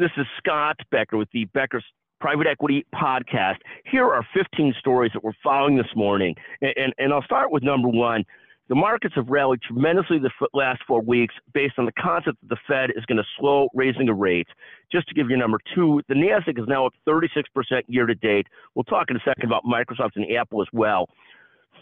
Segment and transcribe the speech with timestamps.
[0.00, 1.84] This is Scott Becker with the Becker's
[2.22, 3.56] Private Equity Podcast.
[3.84, 6.34] Here are 15 stories that we're following this morning.
[6.62, 8.24] And, and, and I'll start with number one.
[8.70, 12.56] The markets have rallied tremendously the last four weeks based on the concept that the
[12.66, 14.48] Fed is going to slow raising the rates.
[14.90, 17.44] Just to give you number two, the Nasdaq is now up 36%
[17.88, 18.46] year to date.
[18.74, 21.10] We'll talk in a second about Microsoft and Apple as well.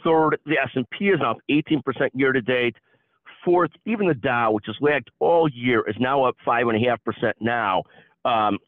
[0.03, 1.82] Third, the S&P is up 18%
[2.14, 2.75] year to date.
[3.45, 6.89] Fourth, even the Dow, which has lagged all year, is now up five and a
[6.89, 7.85] half percent now.
[8.25, 8.59] Um,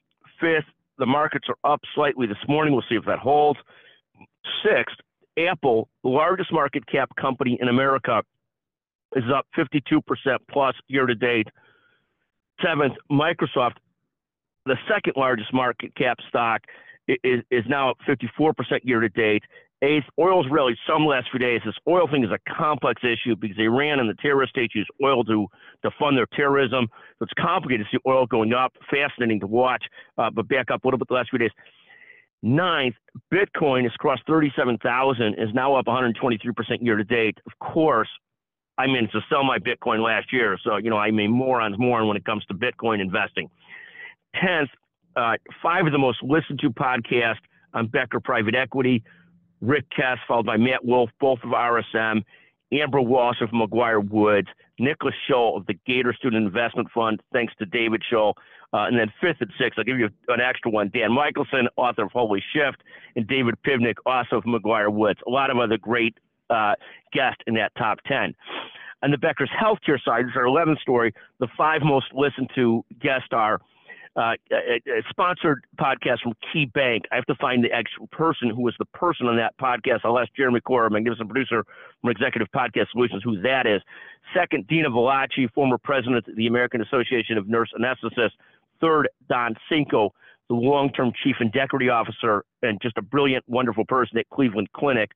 [0.41, 0.65] fifth,
[0.99, 2.73] the markets are up slightly this morning.
[2.73, 3.59] We'll see if that holds.
[4.65, 4.97] Sixth,
[5.39, 8.23] Apple, the largest market cap company in America,
[9.17, 10.03] is up 52%
[10.51, 11.49] plus year to date.
[12.65, 13.77] Seventh, Microsoft,
[14.67, 16.61] the second largest market cap stock,
[17.09, 19.43] is, is now up 54% year to date.
[19.83, 21.63] Eighth, oil's rallied some last few days.
[21.65, 25.25] This oil thing is a complex issue because Iran and the terrorist states use oil
[25.25, 25.47] to,
[25.83, 26.87] to fund their terrorism.
[27.19, 28.75] So it's complicated to see oil going up.
[28.91, 29.83] Fascinating to watch,
[30.19, 31.51] uh, but back up a little bit the last few days.
[32.43, 32.95] Ninth,
[33.33, 36.15] Bitcoin has crossed 37,000, is now up 123%
[36.81, 37.39] year to date.
[37.47, 38.09] Of course,
[38.79, 42.09] I mean to sell my Bitcoin last year, so you know I mean morons moron
[42.09, 43.51] when it comes to Bitcoin investing.
[44.35, 44.71] Tenth,
[45.17, 49.03] uh, five of the most listened to podcasts on Becker Private Equity.
[49.61, 52.25] Rick Kess, followed by Matt Wolf, both of RSM,
[52.73, 54.47] Amber Walsh of McGuireWoods,
[54.79, 58.35] Nicholas Scholl of the Gator Student Investment Fund, thanks to David Scholl.
[58.73, 60.91] Uh, and then fifth and sixth, I'll give you an extra one.
[60.95, 62.83] Dan Michelson, author of Holy Shift,
[63.17, 65.17] and David Pivnick, also of McGuireWoods.
[65.27, 66.17] A lot of other great
[66.49, 66.75] uh,
[67.13, 68.35] guests in that top 10.
[69.03, 71.13] On the Becker's healthcare side, this is our 11th story.
[71.41, 73.61] The five most listened to guests are
[74.17, 77.03] uh, a, a, sponsored podcast from KeyBank.
[77.13, 80.01] I have to find the actual person who was the person on that podcast.
[80.05, 81.65] I'll ask Jeremy Cora, magnificent producer
[82.01, 83.81] from Executive Podcast Solutions, who that is.
[84.35, 88.33] Second, Dina Velocci, former president of the American Association of Nurse Anesthetists.
[88.81, 90.11] Third, Don Sinko,
[90.49, 95.13] the long-term chief integrity officer and just a brilliant, wonderful person at Cleveland Clinic.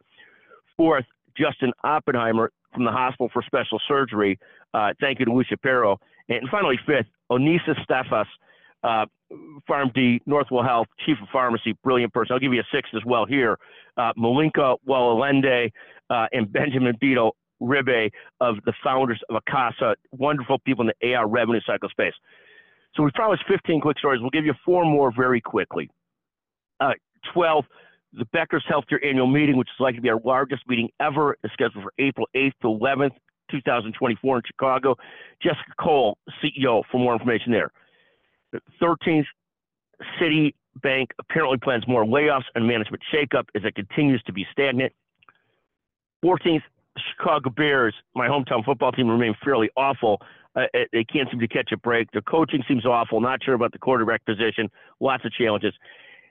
[0.77, 1.05] Fourth,
[1.37, 4.39] Justin Oppenheimer from the Hospital for Special Surgery.
[4.73, 5.99] Uh, thank you to Lucia Pero.
[6.29, 8.27] And finally, fifth, Onisis Stefas,
[8.85, 9.07] uh,
[9.69, 12.35] PharmD, Northwell Health, Chief of Pharmacy, brilliant person.
[12.35, 13.59] I'll give you a sixth as well here.
[13.97, 15.71] Uh, Malinka Walaliyadde
[16.11, 21.29] uh, and Benjamin Beetle Ribe of the founders of AKASA, wonderful people in the AR
[21.29, 22.13] revenue cycle space.
[22.95, 24.21] So we promised 15 quick stories.
[24.21, 25.91] We'll give you four more very quickly.
[26.81, 26.93] Uh,
[27.33, 27.65] 12,
[28.13, 31.51] the Becker's Healthcare Annual Meeting, which is likely to be our largest meeting ever, is
[31.53, 33.13] scheduled for April 8th to 11th,
[33.51, 34.97] 2024 in Chicago.
[35.43, 37.71] Jessica Cole, CEO, for more information there.
[38.81, 39.27] 13th,
[40.21, 44.93] Citibank apparently plans more layoffs and management shakeup as it continues to be stagnant.
[46.25, 46.63] 14th,
[47.11, 50.21] Chicago Bears, my hometown football team, remain fairly awful.
[50.57, 52.11] Uh, they can't seem to catch a break.
[52.13, 53.21] Their coaching seems awful.
[53.21, 54.71] Not sure about the quarterback position.
[55.01, 55.75] Lots of challenges.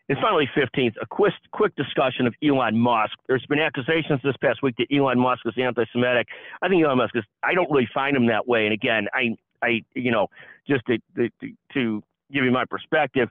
[0.10, 3.14] And finally, 15th, a quick, quick discussion of Elon Musk.
[3.28, 6.28] There's been accusations this past week that Elon Musk is anti-Semitic.
[6.62, 7.24] I think Elon Musk is.
[7.42, 8.66] I don't really find him that way.
[8.66, 10.28] And again, I, I, you know,
[10.68, 11.30] just to, to,
[11.74, 13.30] to give you my perspective,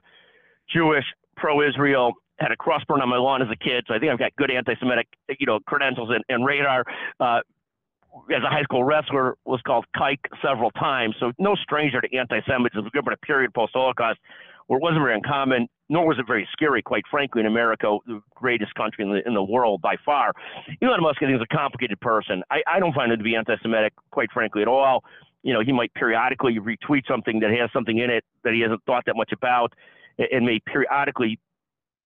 [0.73, 1.05] Jewish,
[1.35, 4.35] pro-Israel, had a crossburn on my lawn as a kid, so I think I've got
[4.35, 5.07] good anti-Semitic,
[5.39, 6.83] you know, credentials and, and radar.
[7.19, 7.39] Uh,
[8.29, 12.89] as a high school wrestler, was called kike several times, so no stranger to anti-Semitism.
[12.93, 14.19] Given a period post-Holocaust
[14.67, 18.21] where it wasn't very uncommon, nor was it very scary, quite frankly, in America, the
[18.35, 20.31] greatest country in the in the world by far.
[20.81, 22.43] Elon Musk, I think, is a complicated person.
[22.49, 25.03] I, I don't find him to be anti-Semitic, quite frankly, at all
[25.43, 28.83] you know, he might periodically retweet something that has something in it that he hasn't
[28.85, 29.73] thought that much about
[30.17, 31.39] and may periodically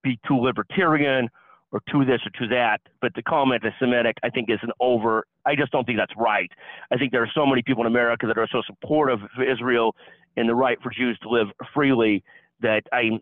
[0.03, 1.30] be too libertarian
[1.72, 2.80] or to this or to that.
[3.02, 5.25] But to call him anti-Semitic, I think is an over.
[5.46, 6.52] I just don't think that's right.
[6.92, 9.96] I think there are so many people in America that are so supportive of Israel
[10.36, 12.24] and the right for Jews to live freely
[12.62, 13.19] that I'm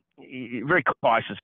[0.66, 1.38] very cautious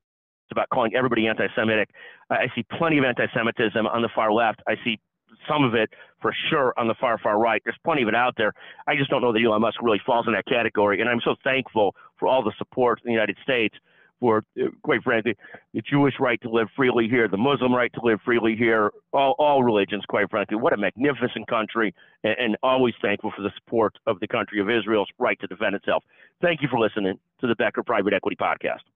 [0.51, 1.89] about calling everybody anti-Semitic.
[2.29, 4.61] I see plenty of anti-Semitism on the far left.
[4.67, 4.99] I see
[5.47, 5.89] some of it
[6.21, 7.61] for sure on the far, far right.
[7.63, 8.53] There's plenty of it out there.
[8.87, 11.01] I just don't know that Elon Musk really falls in that category.
[11.01, 13.75] And I'm so thankful for all the support in the United States
[14.19, 15.35] for, uh, quite frankly,
[15.73, 19.35] the Jewish right to live freely here, the Muslim right to live freely here, all,
[19.39, 20.57] all religions, quite frankly.
[20.57, 21.93] What a magnificent country,
[22.23, 25.75] and, and always thankful for the support of the country of Israel's right to defend
[25.75, 26.03] itself.
[26.41, 28.90] Thank you for listening to the Becker Private Equity Podcast.